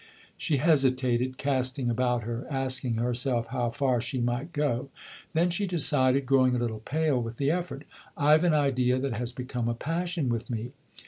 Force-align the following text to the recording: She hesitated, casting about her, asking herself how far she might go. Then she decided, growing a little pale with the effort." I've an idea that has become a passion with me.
She 0.35 0.57
hesitated, 0.57 1.37
casting 1.37 1.87
about 1.91 2.23
her, 2.23 2.47
asking 2.49 2.95
herself 2.95 3.45
how 3.49 3.69
far 3.69 4.01
she 4.01 4.19
might 4.19 4.51
go. 4.51 4.89
Then 5.33 5.51
she 5.51 5.67
decided, 5.67 6.25
growing 6.25 6.55
a 6.55 6.59
little 6.59 6.79
pale 6.79 7.21
with 7.21 7.37
the 7.37 7.51
effort." 7.51 7.83
I've 8.17 8.43
an 8.43 8.55
idea 8.55 8.97
that 8.97 9.13
has 9.13 9.31
become 9.31 9.69
a 9.69 9.75
passion 9.75 10.27
with 10.29 10.49
me. 10.49 10.71